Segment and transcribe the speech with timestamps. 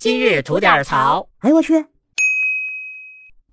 [0.00, 1.28] 今日吐点槽。
[1.40, 1.84] 哎呦我去！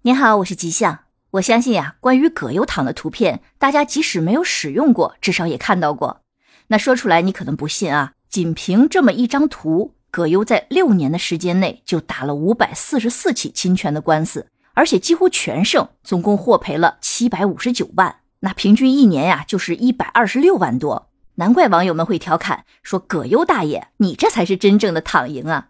[0.03, 0.99] 您好，我是吉祥。
[1.31, 6.21] 我相信呀，关于葛优躺的图片，大家即使没有使用过，至少也看到过。
[6.67, 18.19] 那说出来你可能不信啊，仅凭这么一张图，葛优在六年的时间内就打了五百四十四起侵权的官司，而且几乎全胜，总共获赔了七百五十九万。
[18.39, 21.09] 那平均一年呀，就是一百二十六万多。
[21.35, 25.67] 难怪网友们会调侃说：“葛优大爷，你这才是真正的躺赢啊！”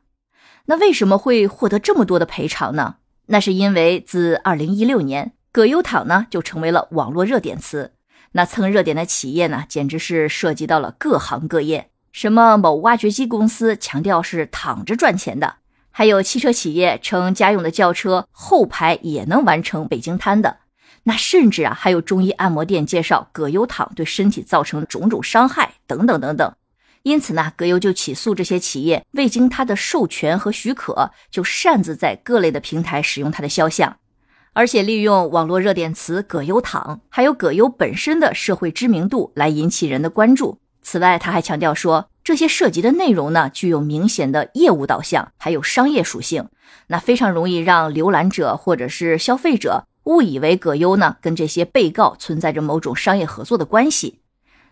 [0.68, 2.96] 那为什么会获得这么多的赔偿呢？
[3.28, 7.94] 那是因为自二零一六年，葛优躺呢就成为了网络热点词。
[8.34, 15.56] 那蹭热点的企业呢，简直是涉及到了各行各业，什么某挖掘机公司强调是躺着赚钱的，
[15.90, 20.58] 还有汽车企业称家用的轿车后排也能完成北京瘫的，
[21.04, 26.54] 那甚至啊还有中医按摩店介绍葛优躺对身体造成种种伤害等等等等。
[27.08, 33.96] 因此呢，葛优就起诉这些企业未经他的授权和许可，就擅自在各类的平台使用他的肖像。
[34.52, 40.60] 而且利用网络热点词“葛优躺”，还有葛优本身的社会知名度来引起人的关注。
[40.82, 46.50] 此外，他还强调说，这些涉及的内容呢，具有明显的业务导向，还有商业属性，
[46.88, 54.20] 那非常容易让浏览者或者是消费者误以为葛优呢跟这些被告存在着某种商业合作的关系。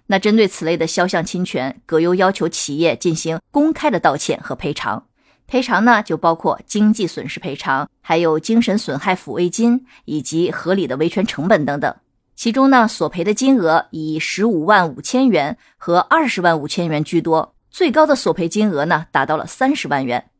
[0.07, 5.07] 那针对此类的肖像侵权，葛优要求企业进行公开的道歉和赔偿。
[5.47, 11.95] 赔偿呢，就包括经济损失赔偿，还有精神损害抚慰金以及合理的维权成本等等。
[12.35, 20.31] 其中呢，索赔的金额以十五万五千元和二十万五千元居多，最高的索赔金额呢达到了三十万元。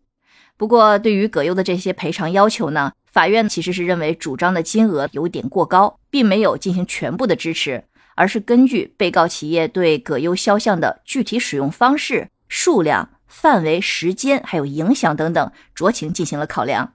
[0.57, 7.83] 不过，对于葛优的这些赔偿要求呢，法院其实是认为主张的金额有点过高，并没有进行全部的支持，
[8.15, 13.09] 而是根据被告企业对葛优肖像的具体使用方式、数量。
[13.27, 16.93] 范围、时间还有影响等等，酌情进行了考量。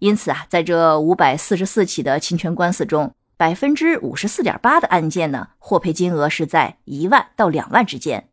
[0.00, 8.24] 因此啊，在这五百四十四起的侵权官司中，百分之五十四点八的案件呢，获赔金额是在一万到两万之间；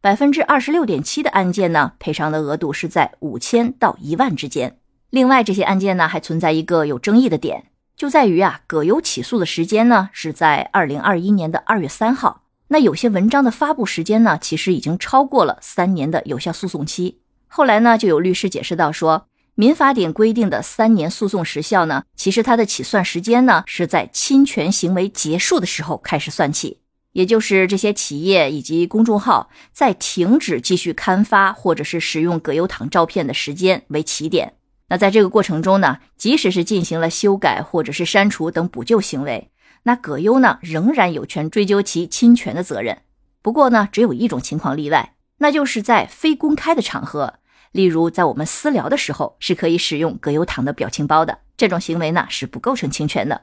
[0.00, 4.78] 百分之二十六点七的案件呢，赔偿的额度是在五千到一万之间。
[5.10, 7.64] 另外，这些案件呢，还存在一个有争议的点，
[8.02, 12.42] 就在于啊，葛优起诉的时间呢，是在二零二一年的二月三号。
[12.66, 17.20] 那有些文章的发布时间呢，其实已经超过了三年的有效诉讼期。
[17.46, 26.80] 后来呢，就有律师解释到说，民法典规定的三年诉讼时效呢，其实它的起算时间呢，是在侵权行为结束的时候开始算起，
[27.12, 34.54] 也就是这些企业以及公众号在停止继续刊发或者是使用葛优躺照片的时间为起点。
[34.92, 39.50] 那在这个过程中呢，即使是进行了修改或者是删除等补救行为。
[39.84, 42.98] 那葛优呢，仍然有权追究其侵权的责任。
[43.40, 47.36] 不过呢，只有一种情况例外，那就是在非公开的场合，
[47.70, 51.38] 例如在我们私聊的时候，是可以使用葛优躺的表情包的。
[51.56, 53.40] 这种行为呢，是不构成侵权的。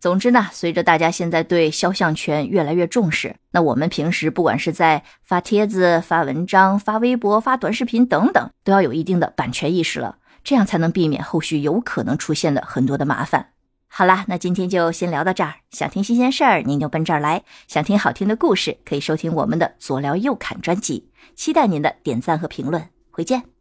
[0.00, 13.48] 总之呢，随着大家现在对肖像权越来越重视，那我们平时不管是在发帖子、发文章、发微博、发短视频等等，都要有一定的版权意识了，这样才能避免后续有可能出现的很多的麻烦。
[13.88, 15.54] 好啦，那今天就先聊到这儿。
[15.72, 21.10] 想听新鲜事儿，您就奔这儿来；想听好听的故事，可以收听我们的左聊右侃专辑。
[21.34, 23.55] 期待您的点赞和评论，回见。